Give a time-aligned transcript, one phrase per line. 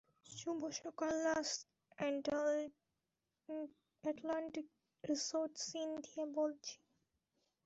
[0.31, 1.53] শুভ সকাল, Lux
[4.03, 4.67] Atlantic
[5.03, 6.75] resort, Cynthia বলছি।